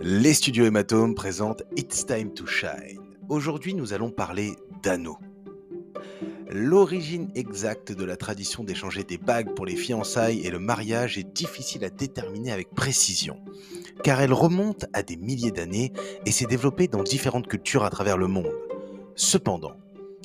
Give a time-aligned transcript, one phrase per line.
[0.00, 3.00] Les studios Hématome présentent It's Time to Shine.
[3.28, 5.18] Aujourd'hui, nous allons parler d'anneaux.
[6.48, 11.36] L'origine exacte de la tradition d'échanger des bagues pour les fiançailles et le mariage est
[11.36, 13.40] difficile à déterminer avec précision,
[14.04, 15.92] car elle remonte à des milliers d'années
[16.24, 18.54] et s'est développée dans différentes cultures à travers le monde.
[19.16, 19.72] Cependant,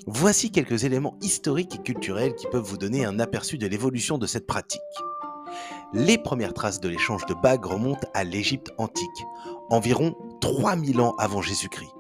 [0.06, 4.28] voici quelques éléments historiques et culturels qui peuvent vous donner un aperçu de l'évolution de
[4.28, 4.82] cette pratique.
[5.96, 9.26] Les premières traces de l'échange de bagues remontent à l'Égypte antique,
[9.70, 11.94] environ 3000 ans avant Jésus-Christ.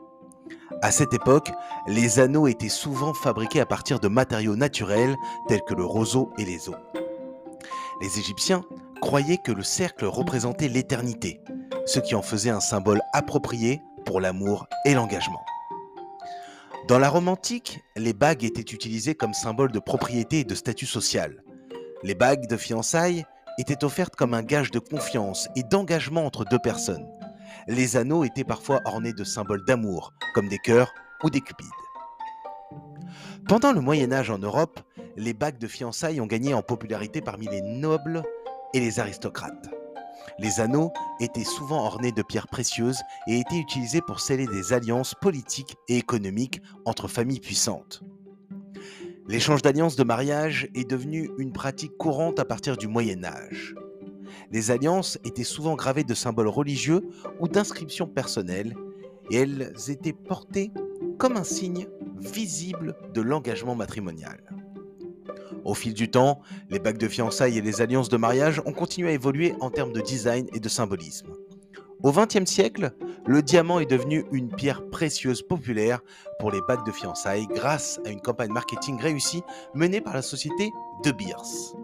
[0.81, 1.52] À cette époque,
[1.85, 5.16] les anneaux étaient souvent fabriqués à partir de matériaux naturels
[5.47, 6.75] tels que le roseau et les os.
[8.02, 8.63] Les Égyptiens
[8.99, 11.39] croyaient que le cercle représentait l'éternité,
[11.85, 15.45] ce qui en faisait un symbole approprié pour l'amour et l'engagement.
[16.88, 20.88] Dans la Rome antique, les bagues étaient utilisées comme symbole de propriété et de statut
[20.88, 21.44] social.
[22.02, 23.23] Les bagues de fiançailles
[23.57, 27.08] étaient offertes comme un gage de confiance et d'engagement entre deux personnes.
[27.67, 31.67] Les anneaux étaient parfois ornés de symboles d'amour, comme des cœurs ou des cupides.
[33.47, 34.80] Pendant le Moyen Âge en Europe,
[35.17, 38.23] les bagues de fiançailles ont gagné en popularité parmi les nobles
[38.73, 39.70] et les aristocrates.
[40.39, 45.14] Les anneaux étaient souvent ornés de pierres précieuses et étaient utilisés pour sceller des alliances
[45.22, 48.02] politiques et économiques entre familles puissantes.
[49.27, 53.73] L'échange d'alliances de mariage est devenu une pratique courante à partir du Moyen Âge.
[54.52, 57.02] Les alliances étaient souvent gravées de symboles religieux
[57.39, 58.75] ou d'inscriptions personnelles
[59.31, 60.71] et elles étaient portées
[61.17, 61.88] comme un signe
[62.19, 64.43] visible de l'engagement matrimonial.
[65.63, 69.09] Au fil du temps, les bagues de fiançailles et les alliances de mariage ont continué
[69.09, 71.31] à évoluer en termes de design et de symbolisme.
[72.03, 72.93] Au XXe siècle,
[73.25, 75.99] le diamant est devenu une pierre précieuse populaire
[76.39, 79.43] pour les bagues de fiançailles grâce à une campagne marketing réussie
[79.73, 80.71] menée par la société
[81.03, 81.75] De Beers.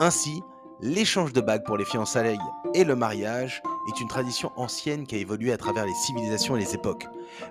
[0.00, 0.42] Ainsi,
[0.80, 2.38] l'échange de bagues pour les fiançailles
[2.74, 6.60] et le mariage est une tradition ancienne qui a évolué à travers les civilisations et
[6.60, 7.06] les époques,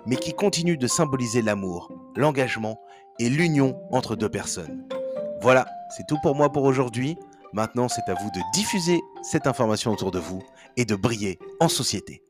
[0.06, 2.80] mais qui continue de symboliser l'amour, l'engagement
[3.18, 4.88] et l'union entre deux personnes.
[5.42, 7.16] Voilà, c'est tout pour moi pour aujourd'hui.
[7.52, 10.42] Maintenant, c'est à vous de diffuser cette information autour de vous
[10.76, 12.22] et de briller en société.